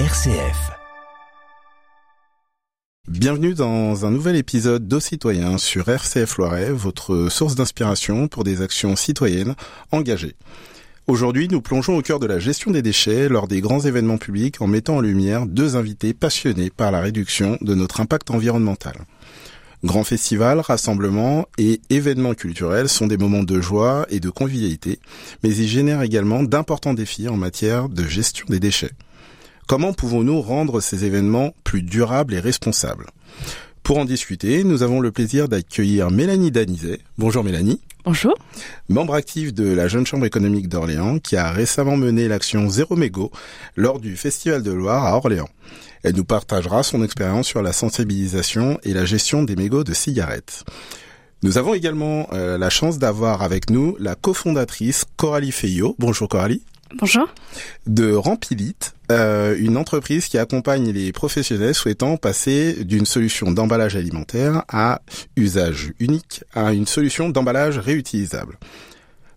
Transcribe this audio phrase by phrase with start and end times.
[0.00, 0.72] RCF.
[3.06, 8.60] Bienvenue dans un nouvel épisode d'Aux citoyens sur RCF Loiret, votre source d'inspiration pour des
[8.60, 9.54] actions citoyennes
[9.92, 10.34] engagées.
[11.06, 14.60] Aujourd'hui, nous plongeons au cœur de la gestion des déchets lors des grands événements publics
[14.60, 18.96] en mettant en lumière deux invités passionnés par la réduction de notre impact environnemental.
[19.84, 24.98] Grands festivals, rassemblements et événements culturels sont des moments de joie et de convivialité,
[25.44, 28.90] mais ils génèrent également d'importants défis en matière de gestion des déchets.
[29.66, 33.06] Comment pouvons-nous rendre ces événements plus durables et responsables?
[33.82, 37.00] Pour en discuter, nous avons le plaisir d'accueillir Mélanie Danizet.
[37.16, 37.80] Bonjour Mélanie.
[38.04, 38.34] Bonjour.
[38.90, 43.30] Membre active de la Jeune Chambre économique d'Orléans qui a récemment mené l'action Zéro Mégot
[43.76, 45.48] lors du Festival de Loire à Orléans.
[46.02, 50.64] Elle nous partagera son expérience sur la sensibilisation et la gestion des mégots de cigarettes.
[51.42, 55.96] Nous avons également euh, la chance d'avoir avec nous la cofondatrice Coralie Feillot.
[55.98, 56.62] Bonjour Coralie.
[56.96, 57.28] Bonjour.
[57.86, 64.64] De Rampilite, euh, une entreprise qui accompagne les professionnels souhaitant passer d'une solution d'emballage alimentaire
[64.68, 65.02] à
[65.36, 68.58] usage unique à une solution d'emballage réutilisable.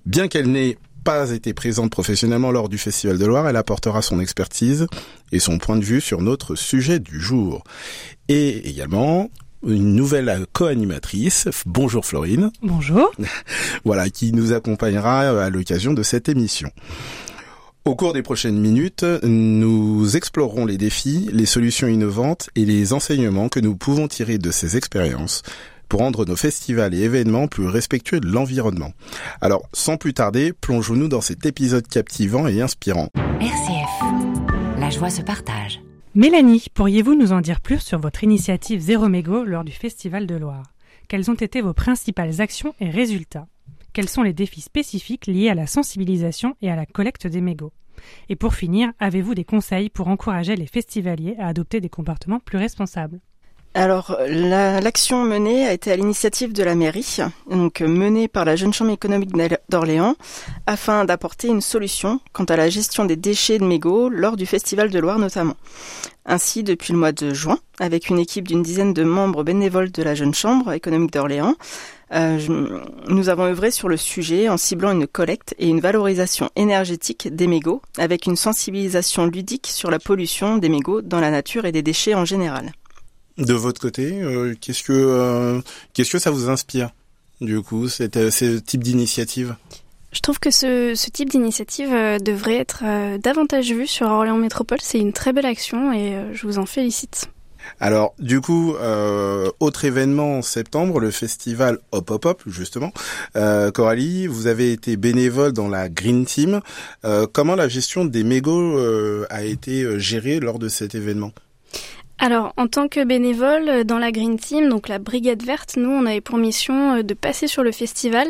[0.05, 4.19] Bien qu'elle n'ait pas été présente professionnellement lors du Festival de Loire, elle apportera son
[4.19, 4.87] expertise
[5.31, 7.63] et son point de vue sur notre sujet du jour.
[8.27, 9.29] Et également,
[9.65, 11.47] une nouvelle co-animatrice.
[11.65, 12.51] Bonjour Florine.
[12.61, 13.11] Bonjour.
[13.85, 16.69] voilà, qui nous accompagnera à l'occasion de cette émission.
[17.87, 23.47] Au cours des prochaines minutes, nous explorerons les défis, les solutions innovantes et les enseignements
[23.47, 25.41] que nous pouvons tirer de ces expériences
[25.87, 28.91] pour rendre nos festivals et événements plus respectueux de l'environnement.
[29.39, 33.07] Alors, sans plus tarder, plongeons-nous dans cet épisode captivant et inspirant.
[33.39, 35.79] RCF, la joie se partage.
[36.13, 40.35] Mélanie, pourriez-vous nous en dire plus sur votre initiative Zéro Mégot lors du Festival de
[40.35, 40.73] Loire?
[41.07, 43.47] Quelles ont été vos principales actions et résultats?
[43.93, 47.71] Quels sont les défis spécifiques liés à la sensibilisation et à la collecte des mégots?
[48.29, 52.57] Et pour finir, avez-vous des conseils pour encourager les festivaliers à adopter des comportements plus
[52.57, 53.19] responsables?
[53.77, 57.17] Alors, l'action menée a été à l'initiative de la mairie,
[57.47, 59.29] donc menée par la Jeune Chambre économique
[59.69, 60.15] d'Orléans,
[60.65, 64.89] afin d'apporter une solution quant à la gestion des déchets de mégots lors du Festival
[64.89, 65.53] de Loire notamment.
[66.25, 70.01] Ainsi, depuis le mois de juin, avec une équipe d'une dizaine de membres bénévoles de
[70.01, 71.53] la Jeune Chambre économique d'Orléans,
[72.13, 72.39] euh,
[73.07, 77.45] nous avons œuvré sur le sujet en ciblant une collecte et une valorisation énergétique des
[77.45, 81.83] mégots, avec une sensibilisation ludique sur la pollution des mégots dans la nature et des
[81.83, 82.71] déchets en général.
[83.37, 85.61] De votre côté, euh, qu'est-ce que euh,
[85.93, 86.89] qu'est-ce que ça vous inspire
[87.39, 89.55] du coup, ce type d'initiative?
[90.11, 91.89] Je trouve que ce, ce type d'initiative
[92.19, 92.83] devrait être
[93.19, 94.79] davantage vu sur Orléans Métropole.
[94.81, 97.29] C'est une très belle action et je vous en félicite.
[97.79, 102.91] Alors, du coup, euh, autre événement en septembre, le festival Hop Hop Hop, justement.
[103.35, 106.61] Euh, Coralie, vous avez été bénévole dans la Green Team.
[107.05, 111.31] Euh, comment la gestion des mégots euh, a été euh, gérée lors de cet événement?
[112.19, 116.05] Alors, en tant que bénévole dans la Green Team, donc la Brigade Verte, nous, on
[116.07, 118.27] avait pour mission de passer sur le festival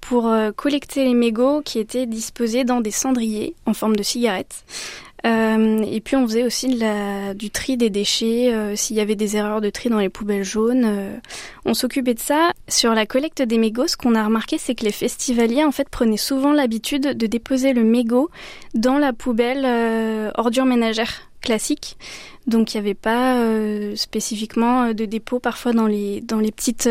[0.00, 4.64] pour collecter les mégots qui étaient disposés dans des cendriers en forme de cigarettes.
[5.26, 6.80] Euh, et puis on faisait aussi
[7.34, 10.44] du tri des déchets, euh, s'il y avait des erreurs de tri dans les poubelles
[10.44, 10.84] jaunes.
[10.84, 11.16] Euh,
[11.64, 12.52] on s'occupait de ça.
[12.68, 15.88] Sur la collecte des mégots, ce qu'on a remarqué, c'est que les festivaliers en fait
[15.88, 18.30] prenaient souvent l'habitude de déposer le mégot
[18.74, 21.96] dans la poubelle ordure ménagère classique.
[22.46, 23.36] Donc il n'y avait pas
[23.94, 26.88] spécifiquement de dépôt parfois dans les, dans les petites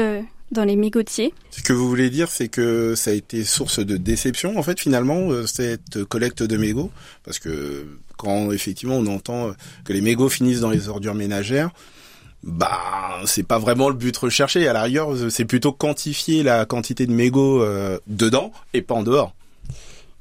[0.52, 1.34] dans les mégotiers.
[1.52, 4.80] Ce que vous voulez dire, c'est que ça a été source de déception, en fait,
[4.80, 6.91] finalement, cette collecte de mégots,
[7.24, 7.85] parce que
[8.18, 9.52] quand effectivement on entend
[9.85, 11.69] que les mégots finissent dans les ordures ménagères,
[12.44, 14.68] bah c'est pas vraiment le but recherché.
[14.68, 19.03] À la rigueur, c'est plutôt quantifier la quantité de mégots euh, dedans et pas en
[19.03, 19.34] dehors.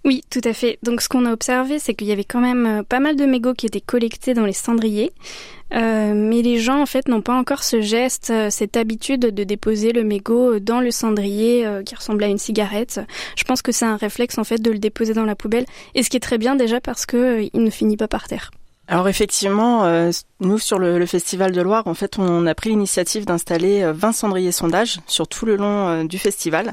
[0.06, 0.78] Oui, tout à fait.
[0.84, 3.26] Donc ce qu'on a observé, c'est qu'il y avait quand même euh, pas mal de
[3.26, 5.12] mégots qui étaient collectés dans les cendriers.
[5.74, 9.42] Euh, mais les gens, en fait, n'ont pas encore ce geste, euh, cette habitude de
[9.42, 13.00] déposer le mégot dans le cendrier qui ressemble à une cigarette.
[13.36, 15.66] Je pense que c'est un réflexe, en fait, de le déposer dans la poubelle.
[15.96, 18.52] Et ce qui est très bien déjà parce que il ne finit pas par terre.
[18.86, 19.90] Alors effectivement,
[20.38, 24.52] nous sur le, Festival de Loire, en fait, on a pris l'initiative d'installer 20 cendriers
[24.52, 26.72] sondages sur tout le long du festival.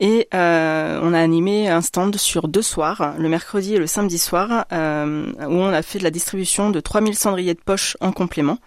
[0.00, 4.16] Et euh, on a animé un stand sur deux soirs, le mercredi et le samedi
[4.16, 8.10] soir, euh, où on a fait de la distribution de 3000 cendriers de poche en
[8.10, 8.58] complément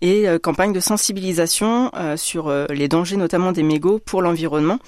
[0.00, 4.78] et euh, campagne de sensibilisation sur les dangers notamment des mégots pour l'environnement.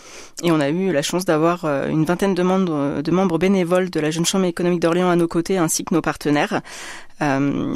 [0.42, 4.00] Et on a eu la chance d'avoir une vingtaine de membres, de membres bénévoles de
[4.00, 6.62] la Jeune Chambre économique d'Orléans à nos côtés, ainsi que nos partenaires.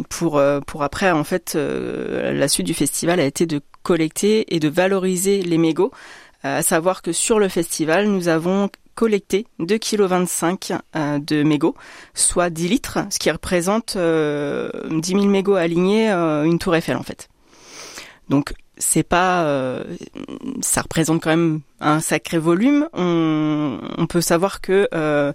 [0.08, 4.68] pour pour après en fait la suite du festival a été de collecter et de
[4.68, 5.92] valoriser les mégots
[6.42, 11.74] à savoir que sur le festival, nous avons collecté 2,25 kg de mégots,
[12.14, 17.28] soit 10 litres, ce qui représente 10 000 mégots alignés, une tour Eiffel en fait.
[18.28, 19.84] Donc c'est pas, euh,
[20.60, 22.88] ça représente quand même un sacré volume.
[22.92, 25.32] On, peut savoir que euh,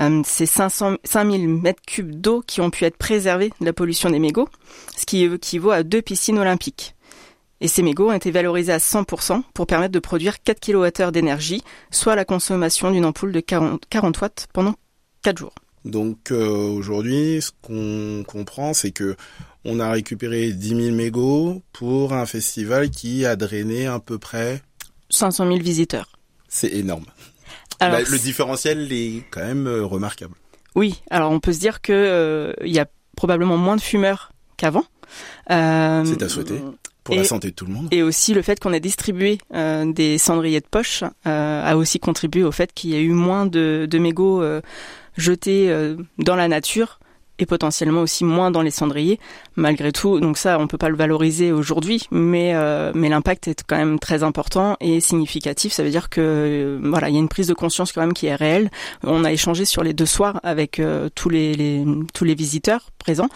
[0.00, 4.10] euh c'est 500, 5000 mètres cubes d'eau qui ont pu être préservés de la pollution
[4.10, 4.48] des mégots,
[4.96, 6.94] ce qui équivaut à deux piscines olympiques.
[7.62, 11.62] Et ces mégots ont été valorisés à 100% pour permettre de produire 4 kWh d'énergie,
[11.92, 14.74] soit la consommation d'une ampoule de 40, 40 watts pendant
[15.22, 15.54] 4 jours.
[15.84, 19.16] Donc euh, aujourd'hui, ce qu'on comprend, c'est que
[19.64, 24.60] on a récupéré 10 000 mégots pour un festival qui a drainé à peu près
[25.10, 26.10] 500 000 visiteurs.
[26.48, 27.06] C'est énorme.
[27.80, 30.34] le différentiel est quand même euh, remarquable.
[30.74, 32.86] Oui, alors on peut se dire que euh, il y a
[33.16, 34.84] probablement moins de fumeurs qu'avant.
[35.50, 36.60] Euh, c'est à souhaiter.
[37.04, 37.88] Pour la santé de tout le monde.
[37.90, 42.52] Et aussi le fait qu'on ait distribué des cendriers de poche a aussi contribué au
[42.52, 44.42] fait qu'il y ait eu moins de, de mégots
[45.16, 47.00] jetés dans la nature
[47.38, 49.18] et potentiellement aussi moins dans les cendriers
[49.56, 50.20] malgré tout.
[50.20, 53.98] Donc ça, on peut pas le valoriser aujourd'hui, mais euh, mais l'impact est quand même
[53.98, 55.72] très important et significatif.
[55.72, 58.12] Ça veut dire que euh, voilà, il y a une prise de conscience quand même
[58.12, 58.70] qui est réelle.
[59.02, 61.84] On a échangé sur les deux soirs avec euh, tous les,
[62.14, 63.28] tous les visiteurs présents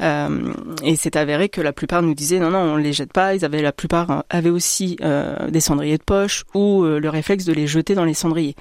[0.00, 3.36] et c'est avéré que la plupart nous disaient non non on les jette pas.
[3.36, 4.96] Ils avaient la plupart avaient aussi
[5.48, 8.56] des cendriers de poche ou le réflexe de les jeter dans les cendriers.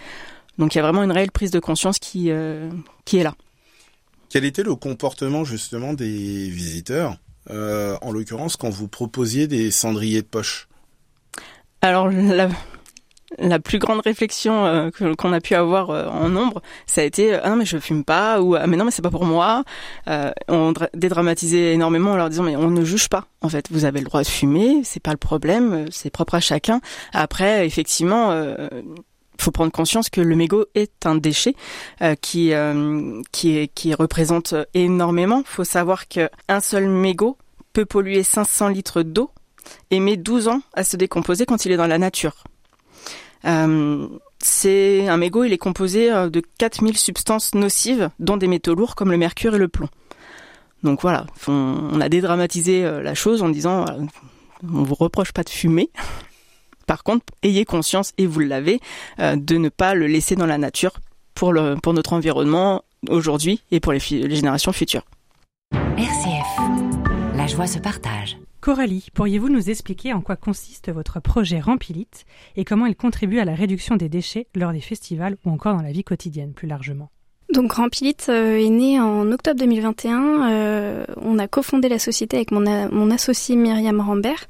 [0.59, 2.31] Donc il y a vraiment une réelle prise de conscience qui
[3.05, 3.33] qui est là.
[4.31, 6.07] Quel était le comportement justement des
[6.50, 7.18] visiteurs,
[7.50, 10.69] euh, en l'occurrence quand vous proposiez des cendriers de poche?
[11.81, 12.10] Alors
[13.38, 17.33] la, plus grande réflexion euh, qu'on a pu avoir euh, en nombre, ça a été
[17.33, 19.66] ah non mais je fume pas ou ah mais non mais c'est pas pour moi.
[20.48, 23.66] on dédramatisait énormément en leur disant mais on ne juge pas en fait.
[23.69, 26.80] Vous avez le droit de fumer, c'est pas le problème, c'est propre à chacun.
[27.12, 28.31] Après effectivement
[29.41, 31.55] faut prendre conscience que le mégot est un déchet
[32.01, 35.39] euh, qui euh, qui, représente énormément.
[35.39, 36.29] Il faut savoir qu'un
[36.61, 37.38] seul mégot
[37.73, 39.31] peut polluer 500 litres d'eau
[39.89, 42.43] et met 12 ans à se décomposer quand il est dans la nature.
[43.45, 44.07] Euh,
[44.67, 49.17] un mégot, il est composé de 4000 substances nocives, dont des métaux lourds comme le
[49.17, 49.89] mercure et le plomb.
[50.83, 53.85] Donc voilà, on, a dédramatisé la chose en disant
[54.63, 55.89] on vous reproche pas de fumer,
[56.91, 58.81] par contre, ayez conscience, et vous l'avez,
[59.19, 60.91] euh, de ne pas le laisser dans la nature
[61.33, 65.05] pour, le, pour notre environnement aujourd'hui et pour les, les générations futures.
[65.73, 68.38] RCF, la joie se partage.
[68.59, 72.25] Coralie, pourriez-vous nous expliquer en quoi consiste votre projet Rampilite
[72.57, 75.83] et comment il contribue à la réduction des déchets lors des festivals ou encore dans
[75.83, 77.09] la vie quotidienne plus largement?
[77.51, 80.50] Donc Rampilite euh, est né en octobre 2021.
[80.50, 82.62] Euh, on a cofondé la société avec mon,
[82.92, 84.48] mon associé Myriam Rambert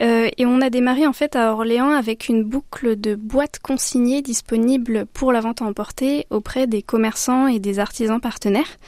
[0.00, 4.22] euh, et on a démarré en fait à Orléans avec une boucle de boîtes consignées
[4.22, 8.78] disponibles pour la vente à emporter auprès des commerçants et des artisans partenaires.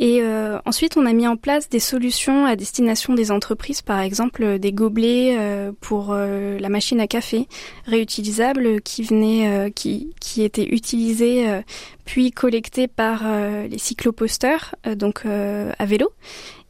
[0.00, 3.98] Et euh, ensuite, on a mis en place des solutions à destination des entreprises, par
[3.98, 5.36] exemple des gobelets
[5.80, 7.48] pour la machine à café
[7.84, 11.48] réutilisables qui venaient, qui, qui étaient utilisés
[12.08, 13.24] puis collectés par
[13.68, 16.10] les cycloposteurs, donc à vélo,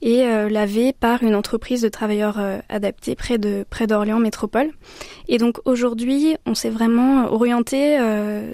[0.03, 4.73] et lavés par une entreprise de travailleurs adaptés près d'Orléans Métropole.
[5.29, 7.99] Et donc aujourd'hui, on s'est vraiment orienté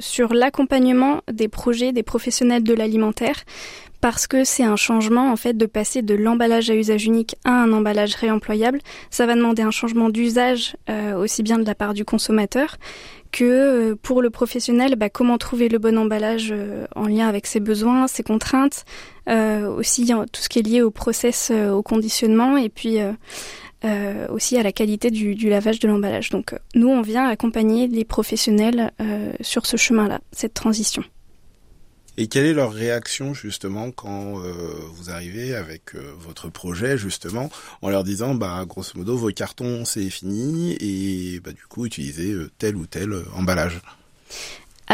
[0.01, 3.45] sur l'accompagnement des projets des professionnels de l'alimentaire
[4.05, 7.63] parce que c'est un changement en fait de passer de l'emballage à usage unique à
[7.63, 8.81] un emballage réemployable.
[9.09, 12.77] Ça va demander un changement d'usage euh, aussi bien de la part du consommateur
[13.35, 17.49] que euh, pour le professionnel, bah, comment trouver le bon emballage euh, en lien avec
[17.49, 18.85] ses besoins, ses contraintes,
[19.27, 22.99] aussi tout ce qui est lié au process, au conditionnement et puis
[24.29, 26.29] aussi à la qualité du, du lavage de l'emballage.
[26.29, 28.93] Donc nous, on vient accompagner les professionnels
[29.41, 31.05] sur ce chemin-là, cette transition.
[32.17, 34.53] Et quelle est leur réaction justement quand euh,
[34.93, 37.51] vous arrivez avec euh, votre projet justement
[37.83, 42.31] en leur disant bah grosso modo vos cartons c'est fini et bah du coup utilisez
[42.31, 43.81] euh, tel ou tel emballage?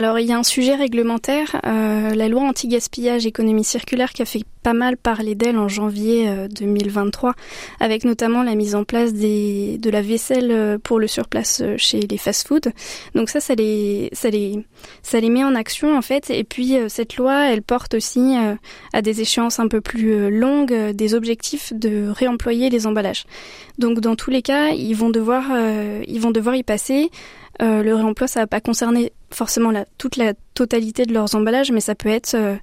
[0.00, 4.25] Alors il y a un sujet réglementaire, euh, la loi anti-gaspillage économie circulaire qui a
[4.25, 7.33] fait pas mal parler d'elle en janvier 2023, euh,
[7.80, 12.16] avec notamment la mise en place de la vaisselle euh, pour le surplace chez les
[12.16, 12.71] fast-foods.
[13.14, 14.64] Donc ça, ça les, ça les,
[15.02, 16.30] ça les met en action en fait.
[16.30, 18.37] Et puis cette loi, elle porte aussi
[18.95, 23.26] à des échéances un peu plus longues des objectifs de réemployer les emballages.
[23.78, 25.45] Donc dans tous les cas, ils vont devoir,
[26.09, 27.11] ils vont devoir y passer.
[27.61, 31.95] Le réemploi, ça va pas concerner forcément toute la totalité de leurs emballages, mais ça
[31.95, 32.57] peut être euh,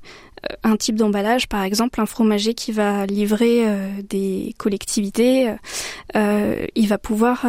[0.64, 5.54] un type d'emballage, par exemple un fromager qui va livrer euh, des collectivités,
[6.14, 7.46] il va pouvoir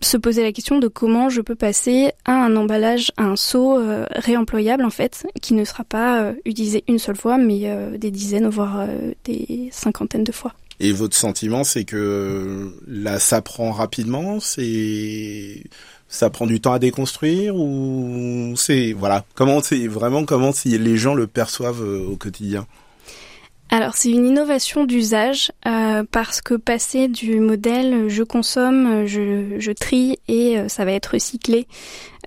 [0.00, 3.78] se poser la question de comment je peux passer à un emballage, à un seau
[4.10, 8.86] réemployable en fait, qui ne sera pas utilisé une seule fois, mais des dizaines, voire
[9.24, 10.52] des cinquantaines de fois.
[10.80, 15.62] Et votre sentiment, c'est que là, ça prend rapidement, c'est
[16.14, 20.96] ça prend du temps à déconstruire ou c'est voilà comment c'est vraiment comment si les
[20.96, 22.66] gens le perçoivent au quotidien?
[23.70, 29.72] Alors c'est une innovation d'usage euh, parce que passer du modèle je consomme, je, je
[29.72, 31.66] trie et euh, ça va être recyclé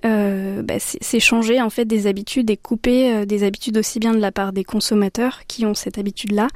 [0.04, 4.14] euh, bah, c'est changer en fait des habitudes et couper euh, des habitudes aussi bien
[4.14, 6.48] de la part des consommateurs qui ont cette habitude-là,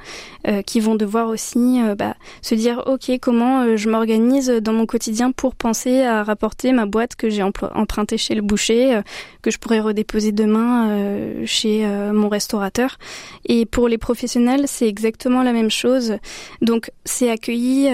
[0.47, 4.85] euh, qui vont devoir aussi euh, bah, se dire ok comment je m'organise dans mon
[4.85, 9.01] quotidien pour penser à rapporter ma boîte que j'ai empruntée chez le boucher,
[9.41, 12.97] que je pourrais redéposer demain chez mon restaurateur.
[13.45, 16.17] Et pour les professionnels c'est exactement la même chose.
[16.61, 17.89] Donc c'est accueilli,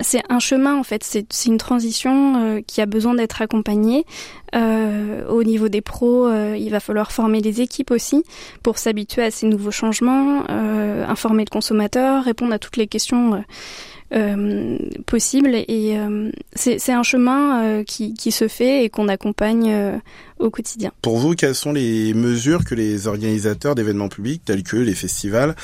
[0.00, 4.04] c'est un chemin en fait, c'est une transition qui a besoin d'être accompagnée.
[4.54, 8.24] Euh, au niveau des pros, euh, il va falloir former les équipes aussi
[8.62, 13.44] pour s'habituer à ces nouveaux changements, euh, informer le consommateur, répondre à toutes les questions
[14.14, 15.54] euh, possibles.
[15.54, 15.96] Et
[16.54, 20.00] c'est un chemin qui, qui, se fait et qu'on accompagne
[20.38, 20.92] au quotidien.
[21.02, 25.54] Pour vous, quelles sont les mesures que les organisateurs d'événements publics, tels que les festivals,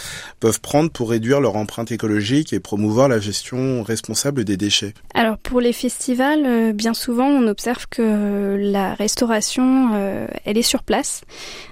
[0.40, 4.94] peuvent prendre pour réduire leur empreinte écologique et promouvoir la gestion responsable des déchets?
[5.14, 10.62] Alors pour les festivals, euh, bien souvent, on observe que la restauration, euh, elle est
[10.62, 11.22] sur place,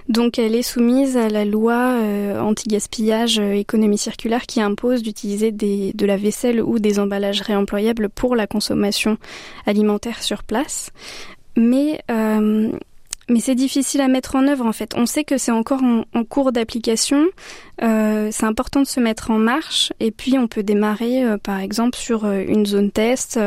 [0.09, 6.05] donc elle est soumise à la loi euh, anti-gaspillage économie circulaire qui impose d'utiliser de
[6.05, 9.17] la vaisselle ou des emballages réemployables pour la consommation
[9.65, 10.89] alimentaire sur place.
[11.55, 12.01] Mais
[13.33, 14.93] mais c'est difficile à mettre en œuvre en fait.
[14.95, 17.25] On sait que c'est encore en, cours d'application.
[17.81, 21.59] Euh, c'est important de se mettre en marche et puis on peut démarrer euh, par
[21.59, 23.39] exemple sur euh, une zone test,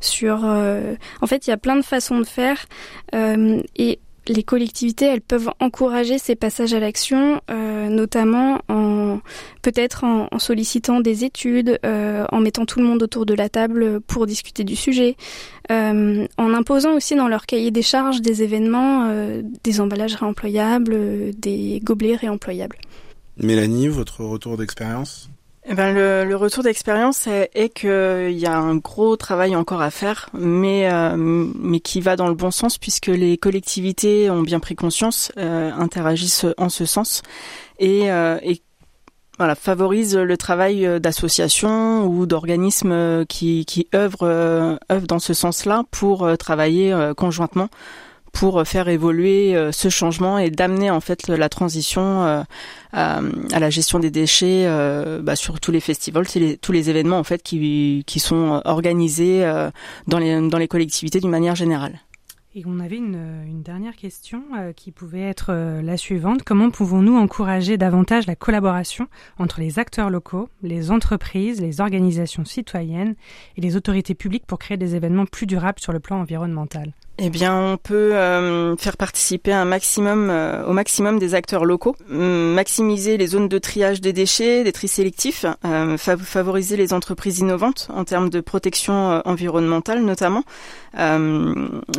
[0.00, 0.44] sur.
[0.44, 2.66] en fait, il y a plein de façons de faire
[3.14, 8.99] et les collectivités, elles peuvent encourager ces passages à l'action, notamment en
[9.62, 14.00] peut-être en, sollicitant des études, euh, en mettant tout le monde autour de la table
[14.00, 15.16] pour discuter du sujet,
[15.70, 19.10] euh, en imposant aussi dans leur cahier des charges des événements,
[19.64, 22.76] des emballages réemployables, des gobelets réemployables.
[23.36, 25.30] Mélanie, votre retour d'expérience?
[25.66, 29.82] Eh ben, le, le, retour d'expérience est, est qu'il y a un gros travail encore
[29.82, 34.40] à faire, mais, euh, mais qui va dans le bon sens puisque les collectivités ont
[34.40, 37.22] bien pris conscience, euh, interagissent en ce sens
[37.78, 38.62] et, euh, et
[39.40, 46.36] voilà, favorisent le travail d'associations ou d'organismes qui, qui œuvrent, œuvrent dans ce sens-là pour
[46.38, 47.68] travailler conjointement
[48.32, 52.42] pour faire évoluer euh, ce changement et d'amener en fait la transition euh,
[52.92, 53.20] à,
[53.58, 56.26] la gestion des déchets euh, bah, sur tous les festivals,
[56.60, 59.44] tous les événements en fait qui, sont organisés
[60.06, 62.00] dans les collectivités d'une manière générale.
[62.56, 64.42] Et on avait une, dernière question
[64.74, 66.42] qui pouvait être la suivante.
[66.42, 69.06] Comment pouvons-nous encourager davantage la collaboration
[69.38, 73.14] entre les acteurs locaux, les entreprises, les organisations citoyennes
[73.56, 76.92] et les autorités publiques pour créer des événements plus durables sur le plan environnemental?
[77.22, 81.94] Eh bien, on peut euh, faire participer un maximum, euh, au maximum des acteurs locaux,
[82.08, 87.88] maximiser les zones de triage des déchets, des tri sélectifs, euh, favoriser les entreprises innovantes
[87.94, 90.44] en termes de protection environnementale notamment,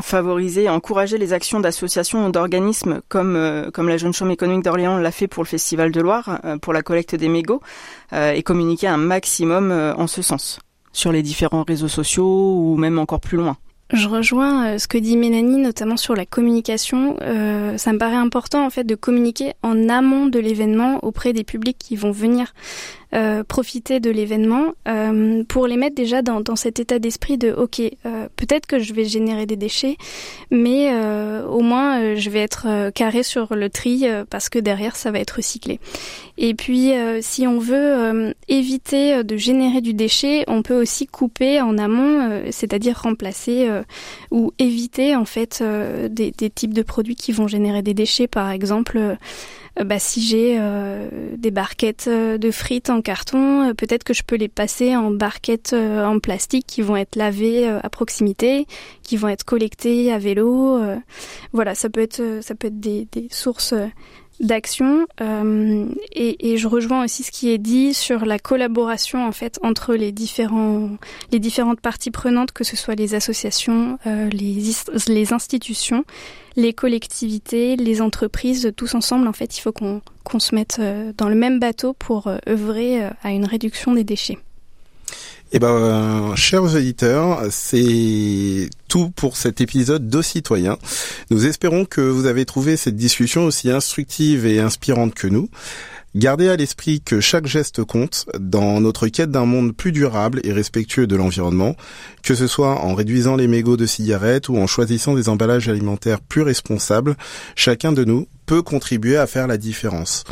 [0.02, 5.12] favoriser, encourager les actions d'associations ou d'organismes comme comme la Jeune Chambre économique d'Orléans l'a
[5.12, 7.62] fait pour le Festival de Loire, pour la collecte des mégots,
[8.14, 10.60] et communiquer un maximum en ce sens
[10.94, 13.58] sur les différents réseaux sociaux ou même encore plus loin.
[13.94, 17.18] Je rejoins euh, ce que dit Mélanie, notamment sur la communication.
[17.22, 21.44] Euh, ça me paraît important en fait de communiquer en amont de l'événement auprès des
[21.44, 22.54] publics qui vont venir
[23.14, 27.52] euh, profiter de l'événement euh, pour les mettre déjà dans, dans cet état d'esprit de
[27.52, 29.98] ok euh, peut-être que je vais générer des déchets
[30.50, 30.92] mais
[31.48, 35.32] au moins je vais être carré sur le tri parce que derrière ça va être
[35.32, 35.80] recyclé.
[36.38, 36.92] Et puis
[37.22, 43.00] si on veut éviter de générer du déchet on peut aussi couper en amont c'est-à-dire
[43.02, 43.70] remplacer
[44.30, 45.64] ou éviter en fait
[46.10, 49.16] des, des types de produits qui vont générer des déchets par exemple euh,
[49.80, 54.36] bah, si j'ai euh, des barquettes euh, de frites en carton, peut-être que je peux
[54.36, 58.68] les passer en barquettes en plastique qui vont être lavées à proximité,
[59.04, 60.80] qui vont être collectées à vélo.
[61.54, 63.74] voilà, ça peut être ça peut être des, des sources
[64.42, 69.32] d'action euh, et, et, je rejoins aussi ce qui est dit sur la collaboration en
[69.32, 70.90] fait entre les différents
[71.32, 74.74] les différentes parties prenantes que ce soit les associations euh, les
[75.08, 76.04] les institutions
[76.56, 81.30] les collectivités les entreprises tous ensemble en fait il faut qu'on se mette euh, dans
[81.30, 84.38] le même bateau pour euh, œuvrer euh, à une réduction des déchets.
[85.54, 90.78] Eh ben, chers auditeurs, c'est tout pour cet épisode d'Aux citoyens.
[91.30, 95.48] Nous espérons que vous avez trouvé cette discussion aussi instructive et inspirante que nous.
[96.14, 100.52] Gardez à l'esprit que chaque geste compte dans notre quête d'un monde plus durable et
[100.52, 101.78] respectueux de l'environnement,
[102.22, 106.20] que ce soit en réduisant les mégots de cigarettes ou en choisissant des emballages alimentaires
[106.20, 107.16] plus responsables,
[107.56, 110.26] chacun de nous peut contribuer à faire la différence.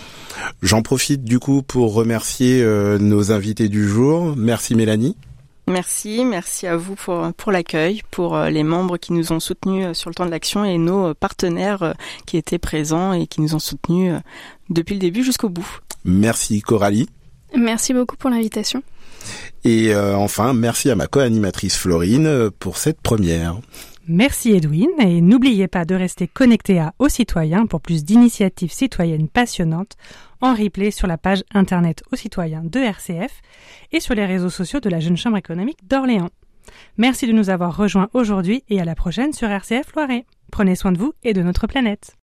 [0.62, 4.36] J'en profite du coup pour remercier euh, nos invités du jour.
[4.36, 5.16] Merci Mélanie.
[5.70, 9.86] Merci, merci à vous pour, pour l'accueil, pour euh, les membres qui nous ont soutenus
[9.86, 11.94] euh, sur le temps de l'action et nos partenaires
[12.26, 14.16] qui étaient présents et qui nous ont soutenus
[14.72, 15.80] depuis le début jusqu'au bout.
[16.04, 17.08] Merci Coralie.
[17.56, 18.82] Merci beaucoup pour l'invitation.
[19.64, 23.60] Et enfin, merci à ma co-animatrice Florine pour cette première.
[24.08, 29.28] Merci Edwin et n'oubliez pas de rester connecté à Aux Citoyens pour plus d'initiatives citoyennes
[29.28, 29.98] passionnantes
[30.42, 33.42] en replay sur la page internet Aux Citoyens de RCF
[33.92, 36.30] et sur les réseaux sociaux de la Jeune Chambre économique d'Orléans.
[36.98, 40.26] Merci de nous avoir rejoints aujourd'hui et à la prochaine sur RCF Loiret.
[40.52, 42.16] Prenez soin de vous et de notre planète.